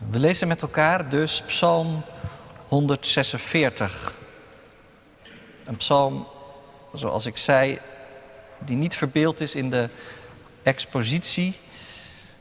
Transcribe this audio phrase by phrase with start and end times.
[0.00, 2.02] We lezen met elkaar dus Psalm
[2.68, 4.14] 146.
[5.64, 6.26] Een psalm,
[6.92, 7.78] zoals ik zei,
[8.58, 9.88] die niet verbeeld is in de
[10.62, 11.54] expositie,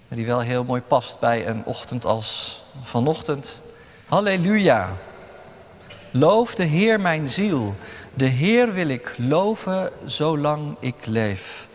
[0.07, 3.61] maar die wel heel mooi past bij een ochtend als vanochtend.
[4.07, 4.95] Halleluja!
[6.11, 7.75] Loof de Heer mijn ziel.
[8.13, 11.67] De Heer wil ik loven zolang ik leef.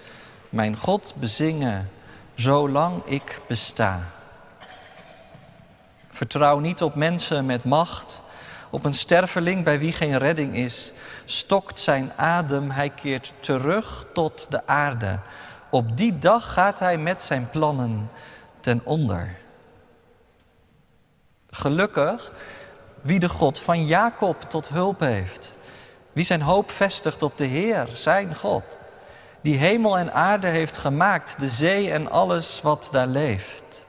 [0.48, 1.90] Mijn God bezingen
[2.34, 4.17] zolang ik besta.
[6.18, 8.22] Vertrouw niet op mensen met macht,
[8.70, 10.92] op een sterveling bij wie geen redding is.
[11.24, 15.18] Stokt zijn adem, hij keert terug tot de aarde.
[15.70, 18.10] Op die dag gaat hij met zijn plannen
[18.60, 19.36] ten onder.
[21.50, 22.32] Gelukkig
[23.00, 25.54] wie de God van Jacob tot hulp heeft.
[26.12, 28.76] Wie zijn hoop vestigt op de Heer, zijn God.
[29.40, 33.86] Die hemel en aarde heeft gemaakt, de zee en alles wat daar leeft.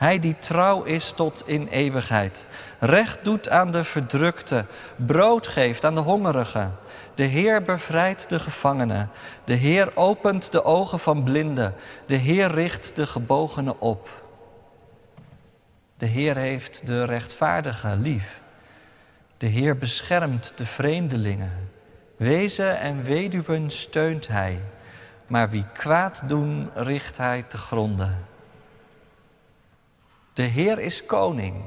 [0.00, 2.46] Hij die trouw is tot in eeuwigheid.
[2.78, 4.64] Recht doet aan de verdrukte,
[4.96, 6.76] brood geeft aan de hongerigen.
[7.14, 9.10] De Heer bevrijdt de gevangenen.
[9.44, 11.74] De Heer opent de ogen van blinden.
[12.06, 14.22] De Heer richt de gebogenen op.
[15.96, 18.40] De Heer heeft de rechtvaardigen lief.
[19.36, 21.70] De Heer beschermt de vreemdelingen.
[22.16, 24.58] Wezen en weduwen steunt Hij.
[25.26, 28.28] Maar wie kwaad doen, richt Hij te gronden.
[30.32, 31.62] De Heer is koning,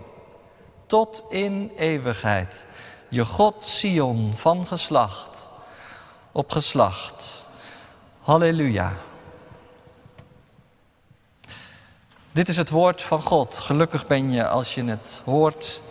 [0.86, 2.66] tot in eeuwigheid.
[3.09, 5.47] Je God Sion van geslacht
[6.31, 7.45] op geslacht.
[8.19, 8.94] Halleluja.
[12.31, 13.56] Dit is het woord van God.
[13.56, 15.81] Gelukkig ben je als je het hoort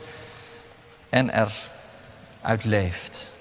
[1.08, 3.32] en eruit leeft.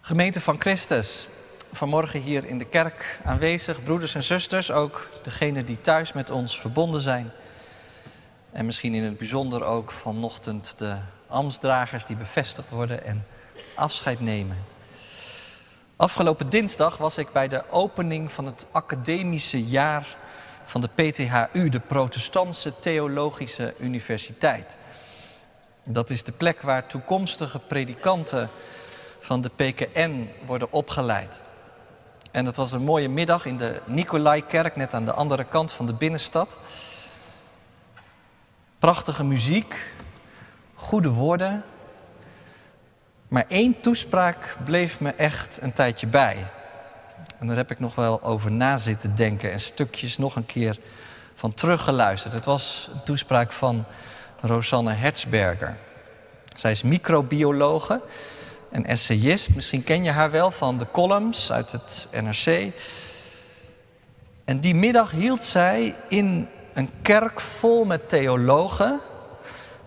[0.00, 1.28] Gemeente van Christus,
[1.74, 6.60] vanmorgen hier in de kerk aanwezig, broeders en zusters, ook degenen die thuis met ons
[6.60, 7.30] verbonden zijn.
[8.52, 13.26] En misschien in het bijzonder ook vanochtend de ambtsdragers die bevestigd worden en
[13.74, 14.56] afscheid nemen.
[15.96, 20.16] Afgelopen dinsdag was ik bij de opening van het academische jaar
[20.64, 24.76] van de PTHU, de Protestantse Theologische Universiteit.
[25.88, 28.50] Dat is de plek waar toekomstige predikanten
[29.20, 31.43] van de PKN worden opgeleid.
[32.34, 35.86] En het was een mooie middag in de Nicolai-kerk, net aan de andere kant van
[35.86, 36.58] de binnenstad.
[38.78, 39.74] Prachtige muziek,
[40.74, 41.64] goede woorden.
[43.28, 46.36] Maar één toespraak bleef me echt een tijdje bij.
[47.38, 50.78] En daar heb ik nog wel over na zitten denken en stukjes nog een keer
[51.34, 52.32] van teruggeluisterd.
[52.32, 53.84] Het was een toespraak van
[54.40, 55.76] Rosanne Hertzberger.
[56.56, 58.00] Zij is microbiologe
[58.74, 59.54] en essayist.
[59.54, 62.72] Misschien ken je haar wel van de columns uit het NRC.
[64.44, 69.00] En die middag hield zij in een kerk vol met theologen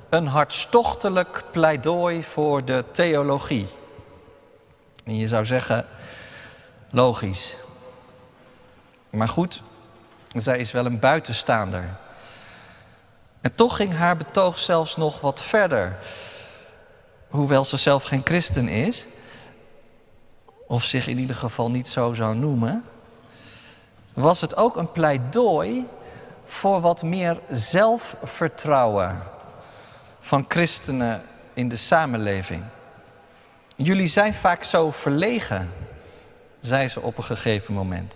[0.09, 3.68] een hartstochtelijk pleidooi voor de theologie.
[5.04, 5.86] En je zou zeggen,
[6.90, 7.56] logisch.
[9.09, 9.62] Maar goed,
[10.36, 11.98] zij is wel een buitenstaander.
[13.42, 15.98] En toch ging haar betoog zelfs nog wat verder.
[17.27, 19.05] Hoewel ze zelf geen christen is,
[20.67, 22.83] of zich in ieder geval niet zo zou noemen,
[24.13, 25.85] was het ook een pleidooi
[26.45, 29.21] voor wat meer zelfvertrouwen
[30.19, 31.21] van christenen
[31.53, 32.63] in de samenleving.
[33.75, 35.71] Jullie zijn vaak zo verlegen,
[36.59, 38.15] zei ze op een gegeven moment.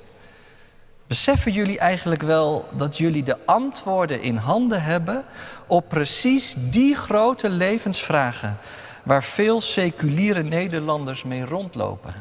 [1.07, 5.25] Beseffen jullie eigenlijk wel dat jullie de antwoorden in handen hebben
[5.67, 8.57] op precies die grote levensvragen
[9.03, 12.13] waar veel seculiere Nederlanders mee rondlopen?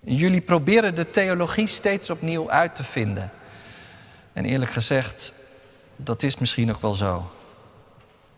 [0.00, 3.30] Jullie proberen de theologie steeds opnieuw uit te vinden.
[4.32, 5.34] En eerlijk gezegd,
[5.96, 7.30] dat is misschien ook wel zo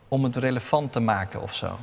[0.08, 1.78] om het relevant te maken of zo.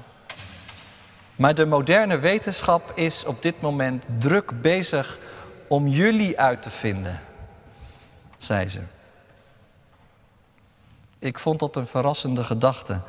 [1.36, 5.20] Maar de moderne wetenschap is op dit moment druk bezig
[5.68, 7.20] om jullie uit te vinden,
[8.38, 8.80] zei ze.
[11.20, 13.02] Ik vond dat een verrassende gedachte.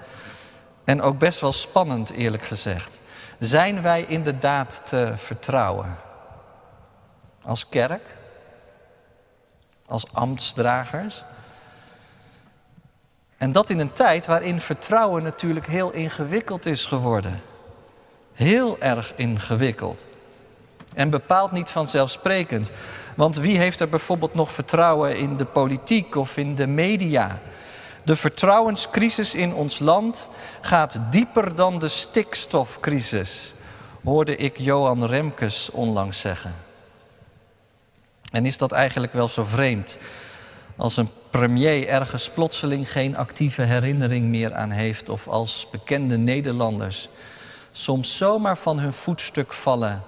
[0.91, 3.01] En ook best wel spannend, eerlijk gezegd.
[3.39, 5.97] Zijn wij inderdaad te vertrouwen?
[7.43, 8.03] Als kerk?
[9.87, 11.25] Als ambtsdragers?
[13.37, 17.43] En dat in een tijd waarin vertrouwen natuurlijk heel ingewikkeld is geworden.
[18.33, 20.05] Heel erg ingewikkeld.
[20.95, 22.71] En bepaald niet vanzelfsprekend.
[23.15, 27.39] Want wie heeft er bijvoorbeeld nog vertrouwen in de politiek of in de media?
[28.05, 30.29] De vertrouwenscrisis in ons land
[30.61, 33.55] gaat dieper dan de stikstofcrisis,
[34.05, 36.55] hoorde ik Johan Remkes onlangs zeggen.
[38.31, 39.99] En is dat eigenlijk wel zo vreemd?
[40.76, 47.08] Als een premier ergens plotseling geen actieve herinnering meer aan heeft, of als bekende Nederlanders
[47.73, 50.02] soms zomaar van hun voetstuk vallen,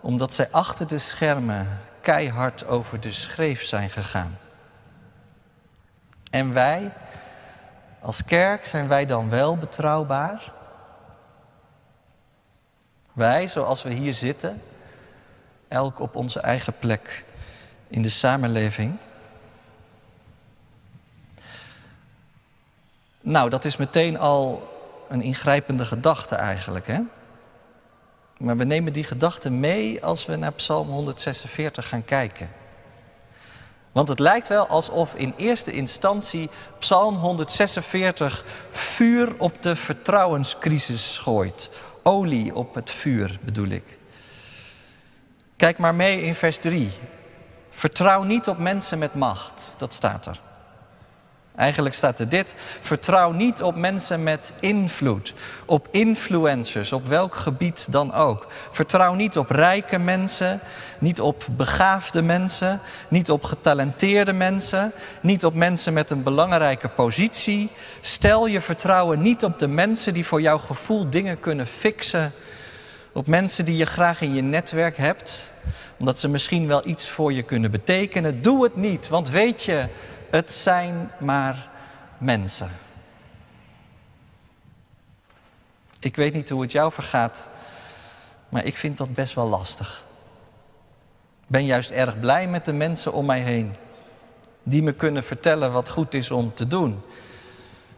[0.00, 4.38] omdat zij achter de schermen keihard over de schreef zijn gegaan.
[6.30, 6.92] En wij,
[8.00, 10.52] als kerk, zijn wij dan wel betrouwbaar?
[13.12, 14.62] Wij, zoals we hier zitten,
[15.68, 17.24] elk op onze eigen plek
[17.88, 18.96] in de samenleving.
[23.20, 24.68] Nou, dat is meteen al
[25.08, 26.86] een ingrijpende gedachte eigenlijk.
[26.86, 27.00] Hè?
[28.38, 32.48] Maar we nemen die gedachte mee als we naar Psalm 146 gaan kijken.
[33.92, 41.70] Want het lijkt wel alsof in eerste instantie Psalm 146 vuur op de vertrouwenscrisis gooit.
[42.02, 43.98] Olie op het vuur bedoel ik.
[45.56, 46.90] Kijk maar mee in vers 3.
[47.70, 50.40] Vertrouw niet op mensen met macht, dat staat er.
[51.60, 55.34] Eigenlijk staat er dit: vertrouw niet op mensen met invloed,
[55.64, 58.46] op influencers, op welk gebied dan ook.
[58.70, 60.60] Vertrouw niet op rijke mensen,
[60.98, 67.70] niet op begaafde mensen, niet op getalenteerde mensen, niet op mensen met een belangrijke positie.
[68.00, 72.32] Stel je vertrouwen niet op de mensen die voor jouw gevoel dingen kunnen fixen,
[73.12, 75.52] op mensen die je graag in je netwerk hebt,
[75.96, 78.42] omdat ze misschien wel iets voor je kunnen betekenen.
[78.42, 79.86] Doe het niet, want weet je,
[80.30, 81.68] het zijn maar
[82.18, 82.70] mensen.
[86.00, 87.48] Ik weet niet hoe het jou vergaat,
[88.48, 90.02] maar ik vind dat best wel lastig.
[91.40, 93.74] Ik ben juist erg blij met de mensen om mij heen.
[94.62, 97.02] Die me kunnen vertellen wat goed is om te doen.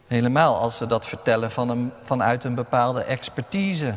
[0.07, 3.95] Helemaal als ze dat vertellen van een, vanuit een bepaalde expertise.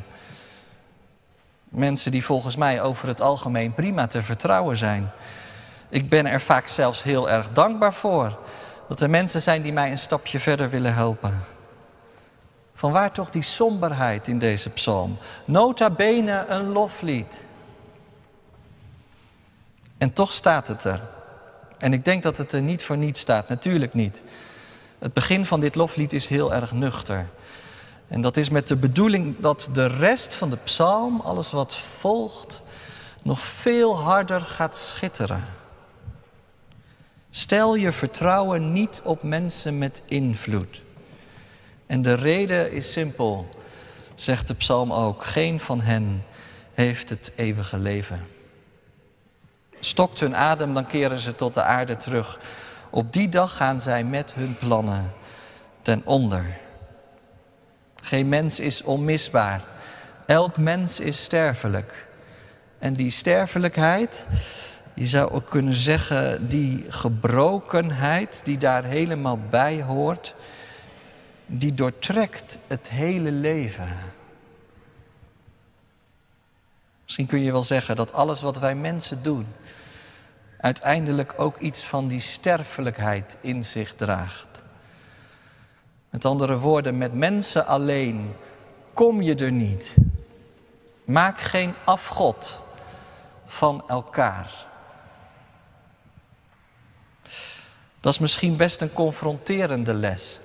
[1.64, 5.12] Mensen die volgens mij over het algemeen prima te vertrouwen zijn.
[5.90, 8.38] Ik ben er vaak zelfs heel erg dankbaar voor.
[8.88, 11.44] Dat er mensen zijn die mij een stapje verder willen helpen.
[12.74, 15.18] Vanwaar toch die somberheid in deze psalm?
[15.46, 17.46] Nota bene een loflied.
[19.98, 21.02] En toch staat het er.
[21.78, 24.22] En ik denk dat het er niet voor niets staat, natuurlijk niet.
[25.00, 27.28] Het begin van dit loflied is heel erg nuchter.
[28.08, 32.64] En dat is met de bedoeling dat de rest van de psalm, alles wat volgt,
[33.22, 35.44] nog veel harder gaat schitteren.
[37.38, 40.82] Stel je vertrouwen niet op mensen met invloed.
[41.86, 43.50] En de reden is simpel,
[44.14, 45.24] zegt de psalm ook.
[45.24, 46.24] Geen van hen
[46.74, 48.28] heeft het eeuwige leven.
[49.80, 52.40] Stokt hun adem, dan keren ze tot de aarde terug.
[52.90, 55.14] Op die dag gaan zij met hun plannen
[55.82, 56.58] ten onder.
[57.96, 59.62] Geen mens is onmisbaar.
[60.26, 62.08] Elk mens is sterfelijk.
[62.80, 64.28] En die sterfelijkheid,
[64.96, 70.36] je zou ook kunnen zeggen, die gebrokenheid die daar helemaal bij hoort,
[71.46, 73.90] die doortrekt het hele leven.
[77.04, 79.48] Misschien kun je wel zeggen dat alles wat wij mensen doen,
[80.60, 84.64] uiteindelijk ook iets van die sterfelijkheid in zich draagt.
[86.10, 88.36] Met andere woorden, met mensen alleen
[88.94, 89.96] kom je er niet.
[91.04, 92.64] Maak geen afgod
[93.46, 94.66] van elkaar.
[98.06, 100.40] Dat is misschien best een confronterende les.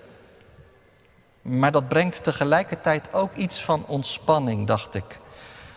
[1.42, 5.18] Maar dat brengt tegelijkertijd ook iets van ontspanning, dacht ik.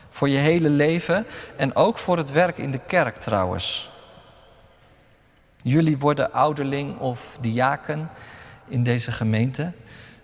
[0.10, 1.26] Voor je hele leven
[1.56, 3.90] en ook voor het werk in de kerk trouwens.
[5.64, 8.10] Jullie worden ouderling of diaken
[8.68, 9.72] in deze gemeente.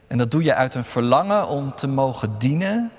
[0.07, 2.91] En dat doe je uit een verlangen om te mogen dienen,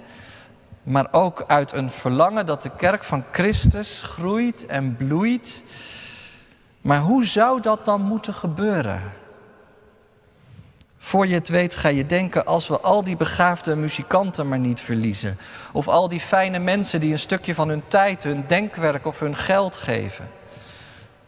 [0.83, 5.63] maar ook uit een verlangen dat de kerk van Christus groeit en bloeit
[6.81, 9.01] maar hoe zou dat dan moeten gebeuren?
[10.99, 14.81] Voor je het weet ga je denken, als we al die begaafde muzikanten maar niet
[14.81, 15.39] verliezen.
[15.73, 19.37] Of al die fijne mensen die een stukje van hun tijd, hun denkwerk of hun
[19.37, 20.29] geld geven.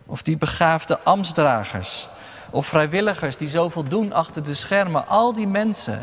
[0.07, 2.09] Of die begaafde ambtsdragers.
[2.51, 5.09] Of vrijwilligers die zoveel doen achter de schermen.
[5.09, 6.03] Al die mensen.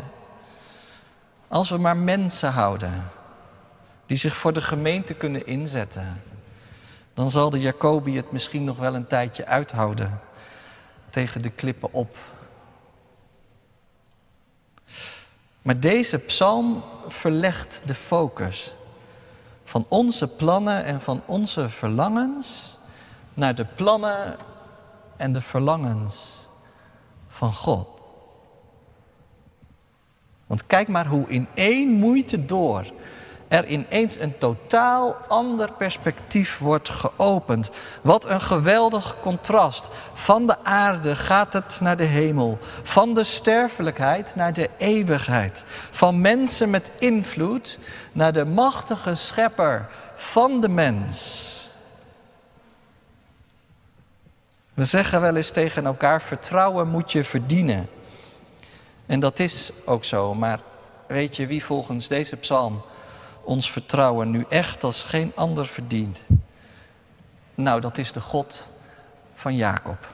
[1.48, 3.10] Als we maar mensen houden.
[4.06, 6.22] Die zich voor de gemeente kunnen inzetten
[7.14, 10.20] dan zal de Jacobi het misschien nog wel een tijdje uithouden
[11.10, 12.16] tegen de klippen op.
[15.62, 18.74] Maar deze psalm verlegt de focus
[19.64, 22.78] van onze plannen en van onze verlangens
[23.34, 24.36] naar de plannen
[25.16, 26.48] en de verlangens
[27.28, 27.88] van God.
[30.46, 32.92] Want kijk maar hoe in één moeite door
[33.50, 37.70] er ineens een totaal ander perspectief wordt geopend.
[38.02, 39.88] Wat een geweldig contrast.
[40.12, 42.58] Van de aarde gaat het naar de hemel.
[42.82, 45.64] Van de sterfelijkheid naar de eeuwigheid.
[45.90, 47.78] Van mensen met invloed
[48.14, 51.48] naar de machtige schepper van de mens.
[54.74, 57.88] We zeggen wel eens tegen elkaar: vertrouwen moet je verdienen.
[59.06, 60.60] En dat is ook zo, maar
[61.06, 62.82] weet je wie volgens deze psalm
[63.50, 66.22] ons vertrouwen nu echt als geen ander verdient?
[67.54, 68.70] Nou, dat is de God
[69.34, 70.08] van Jacob.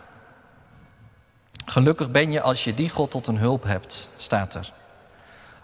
[1.64, 4.72] Gelukkig ben je als je die God tot een hulp hebt, staat er.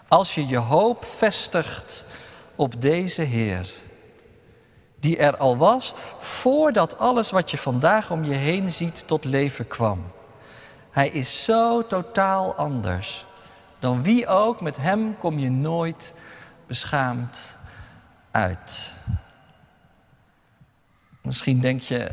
[0.07, 2.05] Als je je hoop vestigt
[2.55, 3.69] op deze Heer,
[4.99, 9.67] die er al was voordat alles wat je vandaag om je heen ziet tot leven
[9.67, 10.11] kwam.
[10.91, 13.25] Hij is zo totaal anders
[13.79, 14.61] dan wie ook.
[14.61, 16.13] Met hem kom je nooit
[16.67, 17.55] beschaamd
[18.33, 18.93] uit.
[21.21, 22.11] Misschien denk je,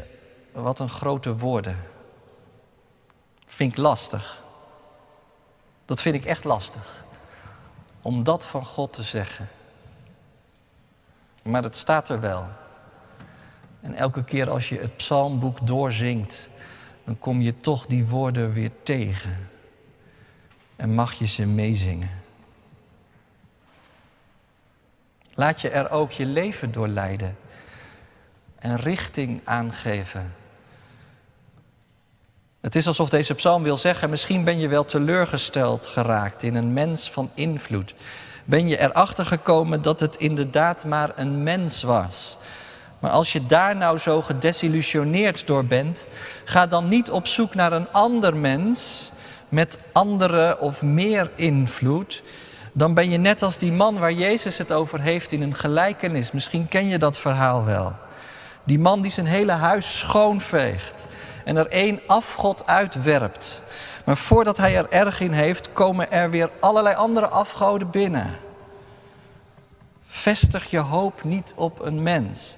[0.52, 1.76] wat een grote woorden.
[3.46, 4.42] Vind ik lastig.
[5.84, 7.04] Dat vind ik echt lastig.
[8.02, 9.48] Om dat van God te zeggen.
[11.42, 12.48] Maar het staat er wel.
[13.80, 16.50] En elke keer als je het psalmboek doorzingt,
[17.04, 19.48] dan kom je toch die woorden weer tegen.
[20.76, 22.19] En mag je ze meezingen.
[25.40, 27.36] Laat je er ook je leven door leiden
[28.58, 30.34] en richting aangeven.
[32.60, 36.72] Het is alsof deze psalm wil zeggen: misschien ben je wel teleurgesteld geraakt in een
[36.72, 37.94] mens van invloed.
[38.44, 42.38] Ben je erachter gekomen dat het inderdaad maar een mens was
[42.98, 46.06] maar als je daar nou zo gedesillusioneerd door bent,
[46.44, 49.10] ga dan niet op zoek naar een ander mens
[49.48, 52.22] met andere of meer invloed.
[52.72, 56.32] Dan ben je net als die man waar Jezus het over heeft in een gelijkenis.
[56.32, 57.92] Misschien ken je dat verhaal wel.
[58.64, 61.06] Die man die zijn hele huis schoonveegt
[61.44, 63.62] en er één afgod uitwerpt.
[64.04, 68.30] Maar voordat hij er erg in heeft, komen er weer allerlei andere afgoden binnen.
[70.06, 72.56] Vestig je hoop niet op een mens.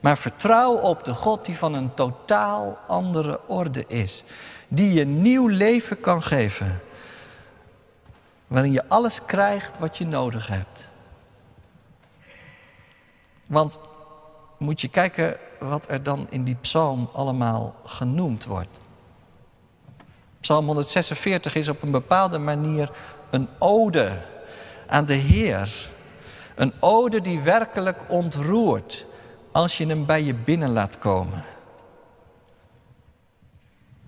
[0.00, 4.24] Maar vertrouw op de God die van een totaal andere orde is.
[4.68, 6.80] Die je nieuw leven kan geven.
[8.48, 10.88] Waarin je alles krijgt wat je nodig hebt.
[13.46, 13.80] Want
[14.58, 18.78] moet je kijken wat er dan in die psalm allemaal genoemd wordt.
[20.40, 22.90] Psalm 146 is op een bepaalde manier
[23.30, 24.22] een ode
[24.86, 25.90] aan de Heer.
[26.54, 29.06] Een ode die werkelijk ontroert
[29.52, 31.44] als je hem bij je binnen laat komen.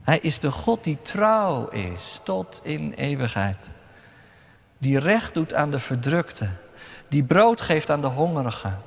[0.03, 3.71] Hij is de God die trouw is tot in eeuwigheid.
[4.81, 6.49] Die recht doet aan de verdrukte.
[7.09, 8.79] Die brood geeft aan de hongerigen.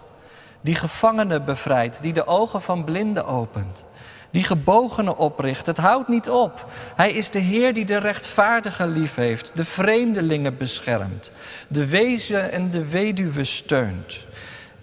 [0.62, 2.02] Die gevangenen bevrijdt.
[2.02, 3.84] Die de ogen van blinden opent.
[4.32, 5.66] Die gebogenen opricht.
[5.66, 6.72] Het houdt niet op.
[6.96, 9.52] Hij is de Heer die de rechtvaardigen lief heeft.
[9.56, 11.32] De vreemdelingen beschermt.
[11.68, 14.26] De wezen en de weduwe steunt.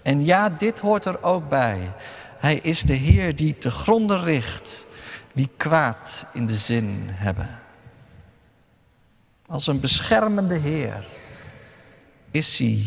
[0.01, 1.91] En ja, dit hoort er ook bij.
[2.37, 4.85] Hij is de Heer die te gronden richt
[5.33, 7.60] wie kwaad in de zin hebben.
[9.51, 11.07] Als een beschermende Heer
[12.31, 12.85] is hij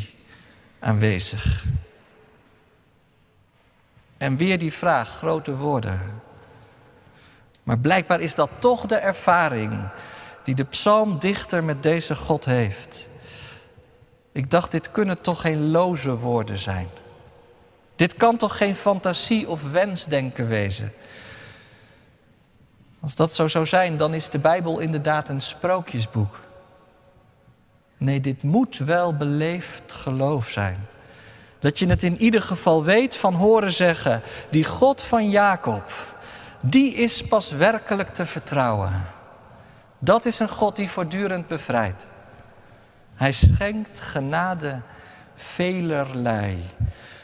[0.78, 1.64] aanwezig.
[4.16, 6.00] En weer die vraag, grote woorden.
[7.62, 9.88] Maar blijkbaar is dat toch de ervaring
[10.44, 13.08] die de psalmdichter met deze God heeft.
[14.32, 16.88] Ik dacht, dit kunnen toch geen loze woorden zijn.
[17.96, 20.92] Dit kan toch geen fantasie of wensdenken wezen?
[23.00, 26.42] Als dat zo zou zijn, dan is de Bijbel inderdaad een sprookjesboek.
[28.04, 30.86] Nee, dit moet wel beleefd geloof zijn.
[31.58, 36.16] Dat je het in ieder geval weet van horen zeggen, die God van Jacob,
[36.64, 39.04] die is pas werkelijk te vertrouwen.
[39.98, 42.06] Dat is een God die voortdurend bevrijdt.
[43.14, 44.80] Hij schenkt genade
[45.34, 46.62] velerlei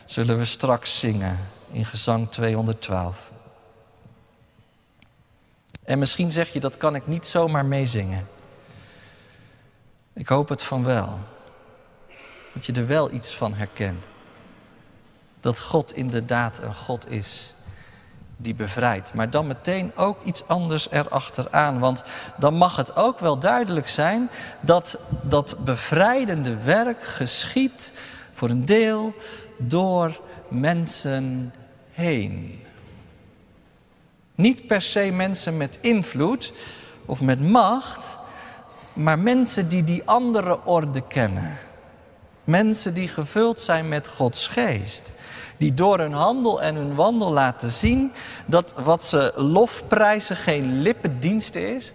[0.04, 1.38] zullen we straks zingen
[1.70, 3.30] in gezang 212.
[5.84, 8.26] En misschien zeg je dat kan ik niet zomaar meezingen.
[10.12, 11.18] Ik hoop het van wel.
[12.52, 14.04] Dat je er wel iets van herkent.
[15.40, 17.54] Dat God inderdaad een God is
[18.36, 19.14] die bevrijdt.
[19.14, 21.78] Maar dan meteen ook iets anders erachteraan.
[21.78, 22.04] Want
[22.36, 27.92] dan mag het ook wel duidelijk zijn dat dat bevrijdende werk geschiet
[28.32, 29.14] voor een deel
[29.56, 31.54] door mensen
[31.90, 32.64] heen.
[34.34, 36.52] Niet per se mensen met invloed
[37.06, 38.18] of met macht,
[38.92, 41.58] maar mensen die die andere orde kennen.
[42.44, 45.12] Mensen die gevuld zijn met Gods geest.
[45.56, 48.12] Die door hun handel en hun wandel laten zien
[48.46, 51.92] dat wat ze lofprijzen geen lippendienst is,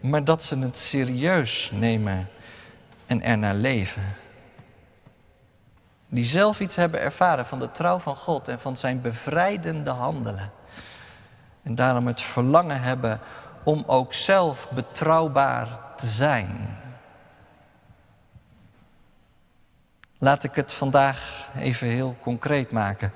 [0.00, 2.28] maar dat ze het serieus nemen
[3.06, 4.02] en ernaar leven.
[6.08, 10.50] Die zelf iets hebben ervaren van de trouw van God en van zijn bevrijdende handelen.
[11.62, 13.20] En daarom het verlangen hebben
[13.66, 16.78] om ook zelf betrouwbaar te zijn.
[20.18, 23.12] Laat ik het vandaag even heel concreet maken.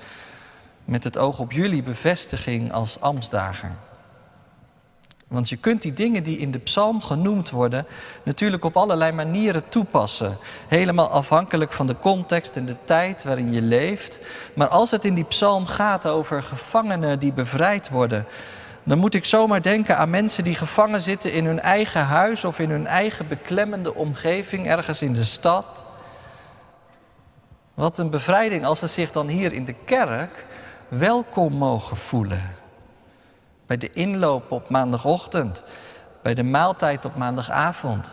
[0.85, 3.71] Met het oog op jullie bevestiging als ambtsdager.
[5.27, 7.87] Want je kunt die dingen die in de psalm genoemd worden,
[8.23, 10.37] natuurlijk op allerlei manieren toepassen.
[10.67, 14.19] Helemaal afhankelijk van de context en de tijd waarin je leeft.
[14.55, 18.25] Maar als het in die psalm gaat over gevangenen die bevrijd worden,
[18.83, 22.59] dan moet ik zomaar denken aan mensen die gevangen zitten in hun eigen huis of
[22.59, 25.83] in hun eigen beklemmende omgeving, ergens in de stad.
[27.73, 30.45] Wat een bevrijding als ze zich dan hier in de kerk
[30.87, 32.55] welkom mogen voelen.
[33.65, 35.63] Bij de inloop op maandagochtend,
[36.21, 38.09] bij de maaltijd op maandagavond,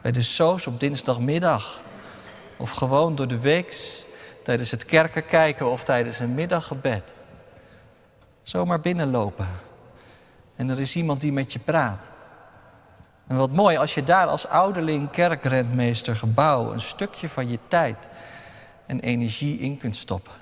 [0.00, 1.80] bij de soos op dinsdagmiddag
[2.56, 4.04] of gewoon door de weeks
[4.44, 7.14] tijdens het kerken kijken of tijdens een middaggebed.
[8.42, 9.48] Zomaar binnenlopen.
[10.62, 12.10] En er is iemand die met je praat.
[13.26, 18.08] En wat mooi als je daar als ouderling, kerkrentmeester, gebouw een stukje van je tijd
[18.86, 20.32] en energie in kunt stoppen.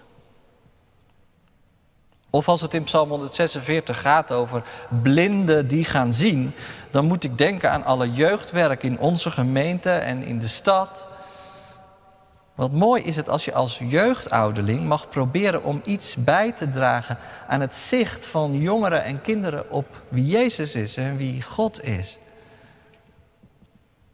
[2.30, 4.62] Of als het in Psalm 146 gaat over
[5.02, 6.52] blinden die gaan zien,
[6.90, 11.06] dan moet ik denken aan alle jeugdwerk in onze gemeente en in de stad.
[12.60, 17.18] Wat mooi is het als je als jeugdouderling mag proberen om iets bij te dragen
[17.48, 22.18] aan het zicht van jongeren en kinderen op wie Jezus is en wie God is.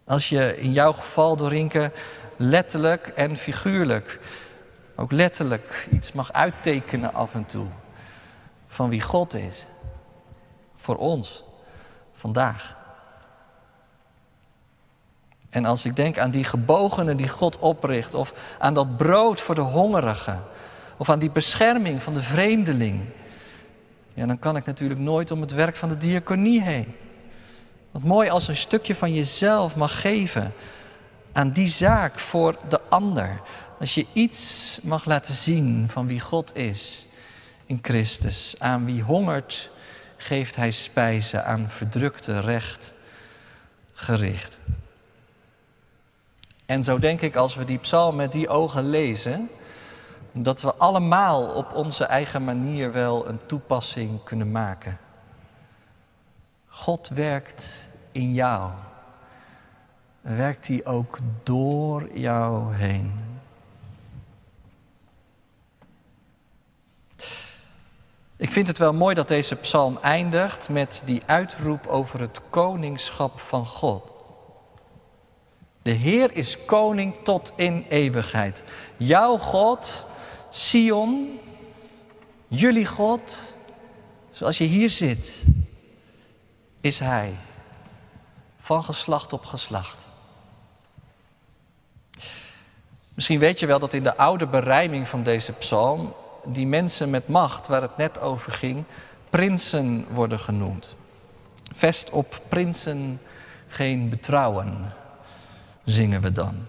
[0.04, 1.92] Als je in jouw geval, Dorinke,
[2.36, 4.20] letterlijk en figuurlijk,
[4.96, 7.66] ook letterlijk iets mag uittekenen af en toe
[8.66, 9.66] van wie God is.
[10.74, 11.44] Voor ons,
[12.14, 12.85] vandaag.
[15.56, 19.54] En als ik denk aan die gebogenen die God opricht, of aan dat brood voor
[19.54, 20.42] de hongerigen,
[20.96, 23.00] of aan die bescherming van de vreemdeling,
[24.14, 26.94] ja, dan kan ik natuurlijk nooit om het werk van de diaconie heen.
[27.90, 30.52] Wat mooi als een stukje van jezelf mag geven
[31.32, 33.40] aan die zaak voor de ander.
[33.80, 37.06] Als je iets mag laten zien van wie God is
[37.66, 38.54] in Christus.
[38.58, 39.70] Aan wie hongert,
[40.16, 42.92] geeft hij spijzen, aan verdrukte recht
[43.92, 44.58] gericht.
[46.66, 49.50] En zo denk ik als we die psalm met die ogen lezen,
[50.32, 54.98] dat we allemaal op onze eigen manier wel een toepassing kunnen maken.
[56.66, 58.70] God werkt in jou.
[60.20, 63.24] Werkt hij ook door jou heen.
[68.36, 73.40] Ik vind het wel mooi dat deze psalm eindigt met die uitroep over het koningschap
[73.40, 74.15] van God.
[75.86, 78.62] De Heer is koning tot in eeuwigheid.
[78.96, 80.06] Jouw God,
[80.50, 81.40] Sion,
[82.48, 83.54] jullie God,
[84.30, 85.34] zoals je hier zit,
[86.80, 87.36] is Hij.
[88.58, 90.06] Van geslacht op geslacht.
[93.14, 97.28] Misschien weet je wel dat in de oude berijming van deze psalm die mensen met
[97.28, 98.84] macht, waar het net over ging,
[99.30, 100.94] prinsen worden genoemd.
[101.74, 103.20] Vest op prinsen
[103.66, 104.92] geen betrouwen,
[105.86, 106.66] zingen we dan.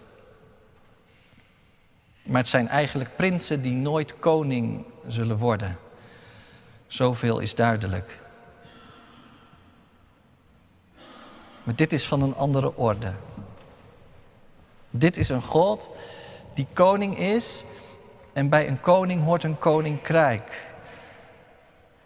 [2.28, 5.78] Maar het zijn eigenlijk prinsen die nooit koning zullen worden.
[6.88, 8.20] Zoveel is duidelijk.
[11.64, 13.14] Maar dit is van een andere orde.
[14.90, 15.90] Dit is een God
[16.54, 17.64] die koning is
[18.34, 20.68] en bij een koning hoort een koninkrijk.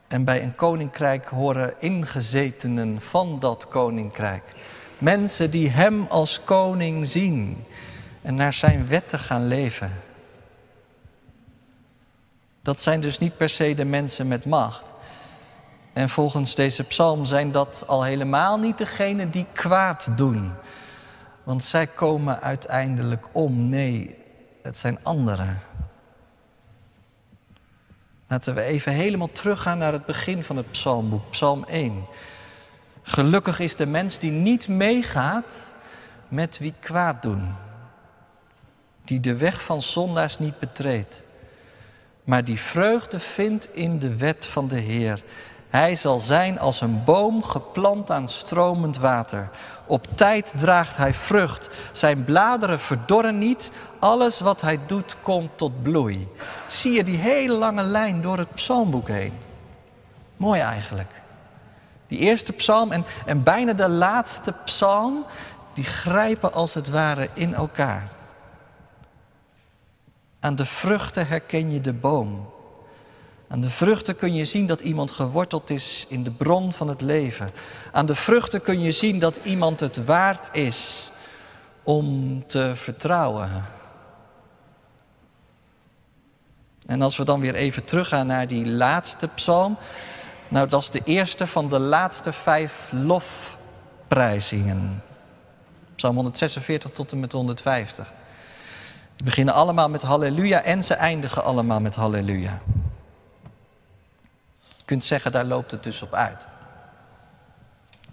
[0.08, 4.44] En bij een koninkrijk horen ingezetenen van dat koninkrijk.
[5.02, 7.66] Mensen die Hem als koning zien
[8.22, 9.92] en naar Zijn wetten gaan leven.
[12.62, 14.94] Dat zijn dus niet per se de mensen met macht.
[15.94, 20.52] En volgens deze psalm zijn dat al helemaal niet degenen die kwaad doen.
[21.44, 23.70] Want zij komen uiteindelijk om.
[23.70, 24.18] Nee,
[24.62, 25.62] het zijn anderen.
[28.28, 32.06] Laten we even helemaal teruggaan naar het begin van het psalmboek, Psalm 1.
[33.04, 35.72] Gelukkig is de mens die niet meegaat
[36.28, 37.56] met wie kwaad doen.
[39.04, 41.24] Die de weg van zondaars niet betreedt.
[42.24, 45.24] Maar die vreugde vindt in de wet van de Heer.
[45.70, 49.50] Hij zal zijn als een boom geplant aan stromend water.
[49.86, 51.70] Op tijd draagt hij vrucht.
[51.92, 53.72] Zijn bladeren verdorren niet.
[54.00, 56.28] Alles wat hij doet komt tot bloei.
[56.68, 59.34] Zie je die hele lange lijn door het psalmboek heen?
[60.38, 61.12] Mooi eigenlijk.
[62.12, 65.26] Die eerste psalm en, en bijna de laatste psalm,
[65.74, 68.08] die grijpen als het ware in elkaar.
[70.40, 72.50] Aan de vruchten herken je de boom.
[73.48, 77.02] Aan de vruchten kun je zien dat iemand geworteld is in de bron van het
[77.02, 77.52] leven.
[77.92, 81.12] Aan de vruchten kun je zien dat iemand het waard is
[81.84, 83.66] om te vertrouwen.
[86.86, 89.78] En als we dan weer even teruggaan naar die laatste psalm.
[90.52, 95.04] Nou, dat is de eerste van de laatste vijf lofprijzingen.
[95.96, 98.14] Psalm 146 tot en met 150.
[99.16, 102.60] Die beginnen allemaal met halleluja en ze eindigen allemaal met halleluja.
[104.76, 106.48] Je kunt zeggen, daar loopt het dus op uit.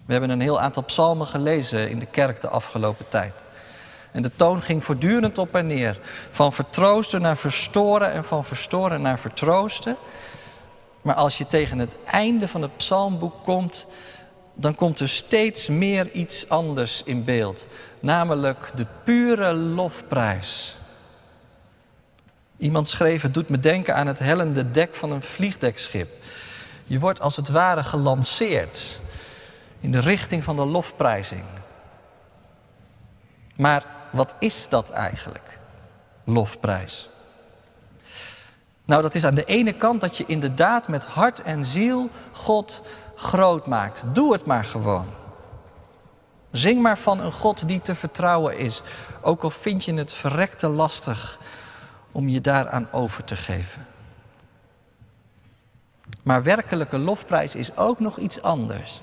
[0.05, 3.43] We hebben een heel aantal psalmen gelezen in de kerk de afgelopen tijd.
[4.11, 5.99] En de toon ging voortdurend op en neer.
[6.31, 9.97] Van vertroosten naar verstoren en van verstoren naar vertroosten.
[11.01, 13.87] Maar als je tegen het einde van het psalmboek komt,
[14.53, 17.67] dan komt er steeds meer iets anders in beeld.
[17.99, 20.77] Namelijk de pure lofprijs.
[22.57, 26.09] Iemand schreef, het doet me denken aan het hellende dek van een vliegdekschip.
[26.85, 28.99] Je wordt als het ware gelanceerd
[29.79, 31.43] in de richting van de lofprijzing.
[33.55, 35.59] Maar wat is dat eigenlijk,
[36.23, 37.09] lofprijs?
[38.89, 42.81] Nou, dat is aan de ene kant dat je inderdaad met hart en ziel God
[43.15, 44.03] groot maakt.
[44.13, 45.05] Doe het maar gewoon.
[46.51, 48.81] Zing maar van een God die te vertrouwen is,
[49.21, 51.39] ook al vind je het verrekte lastig
[52.11, 53.85] om je daaraan over te geven.
[56.23, 59.01] Maar werkelijke lofprijs is ook nog iets anders.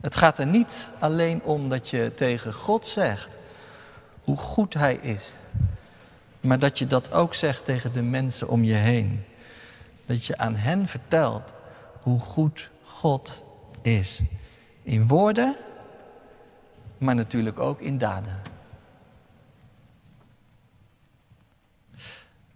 [0.00, 3.38] Het gaat er niet alleen om dat je tegen God zegt
[4.24, 5.32] hoe goed Hij is,
[6.44, 9.24] maar dat je dat ook zegt tegen de mensen om je heen.
[10.06, 11.52] Dat je aan hen vertelt
[12.02, 13.44] hoe goed God
[13.82, 14.20] is.
[14.82, 15.56] In woorden,
[16.98, 18.42] maar natuurlijk ook in daden.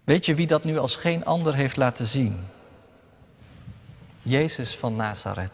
[0.03, 2.47] Weet je wie dat nu als geen ander heeft laten zien?
[4.21, 5.53] Jezus van Nazareth.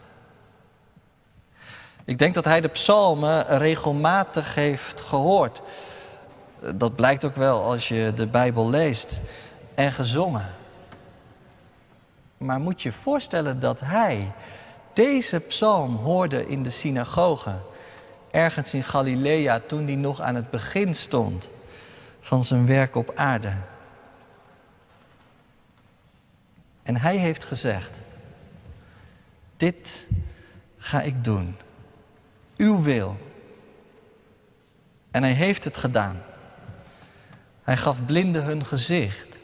[2.04, 5.62] Ik denk dat hij de psalmen regelmatig heeft gehoord.
[6.74, 9.20] Dat blijkt ook wel als je de Bijbel leest
[9.74, 10.46] en gezongen.
[12.36, 14.32] Maar moet je voorstellen dat hij
[14.92, 17.54] deze psalm hoorde in de synagoge,
[18.30, 21.48] ergens in Galilea, toen hij nog aan het begin stond
[22.20, 23.52] van zijn werk op aarde.
[26.82, 27.98] En hij heeft gezegd:
[29.56, 30.06] Dit
[30.78, 31.56] ga ik doen.
[32.56, 33.16] Uw wil.
[35.10, 36.22] En hij heeft het gedaan.
[37.66, 39.38] Hij gaf blinden hun gezicht.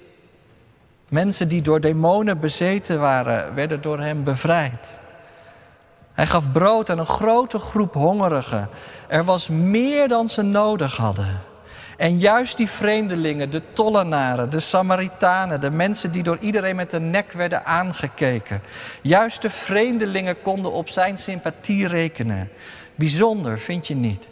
[1.08, 4.98] Mensen die door demonen bezeten waren, werden door hem bevrijd.
[6.12, 8.68] Hij gaf brood aan een grote groep hongerigen.
[9.08, 11.40] Er was meer dan ze nodig hadden.
[11.96, 17.00] En juist die vreemdelingen, de tollenaren, de Samaritanen, de mensen die door iedereen met de
[17.00, 18.62] nek werden aangekeken,
[19.00, 22.48] juist de vreemdelingen konden op zijn sympathie rekenen.
[22.94, 24.26] Bijzonder, vind je niet?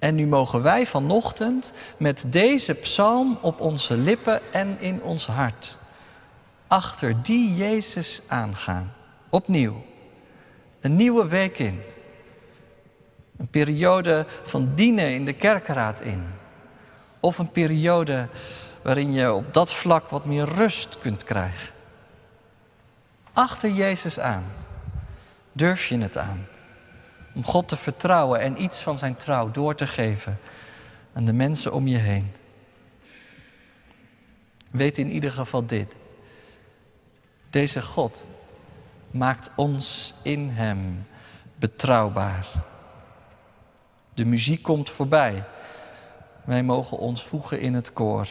[0.00, 5.78] En nu mogen wij vanochtend met deze psalm op onze lippen en in ons hart
[6.70, 8.92] achter die Jezus aangaan.
[9.28, 9.84] Opnieuw.
[10.80, 11.80] Een nieuwe week in.
[13.36, 16.24] Een periode van dienen in de kerkraad in.
[17.20, 18.28] Of een periode
[18.82, 21.72] waarin je op dat vlak wat meer rust kunt krijgen.
[23.32, 24.44] Achter Jezus aan.
[25.52, 26.46] Durf je het aan?
[27.34, 30.38] Om God te vertrouwen en iets van zijn trouw door te geven
[31.12, 32.32] aan de mensen om je heen.
[34.70, 35.94] Weet in ieder geval dit.
[37.50, 38.24] Deze God
[39.10, 41.06] maakt ons in Hem
[41.56, 42.46] betrouwbaar.
[44.14, 45.44] De muziek komt voorbij.
[46.44, 48.28] Wij mogen ons voegen in het koor.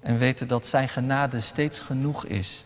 [0.00, 2.64] En weten dat Zijn genade steeds genoeg is.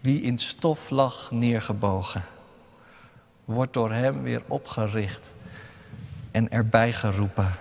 [0.00, 2.24] Wie in stof lag neergebogen,
[3.48, 5.34] wordt door Hem weer opgericht
[6.30, 7.52] en erbij geroepen.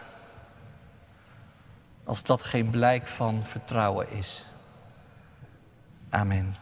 [2.04, 4.45] Als dat geen blijk van vertrouwen is.
[6.10, 6.56] Amen.